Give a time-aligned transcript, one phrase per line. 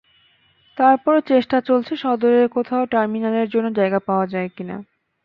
[0.77, 4.75] তারপরও চেষ্টা চলছে সদরের কোথাও টার্মিনালের জন্য জায়গা পাওয়া যায় কিনা।